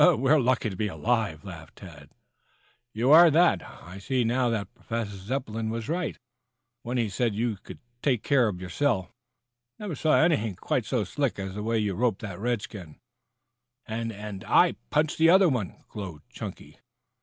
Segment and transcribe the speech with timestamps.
[0.01, 2.09] "We're lucky to be alive," laughed Tad.
[2.91, 3.61] "You are that.
[3.83, 6.17] I see now that Professor Zepplin was right
[6.81, 9.13] when he said you could take care of yourself.
[9.77, 12.99] Never saw anything quite so slick as the way you roped that redskin"
[13.85, 16.79] "And and I punched the other one," glowed Chunky.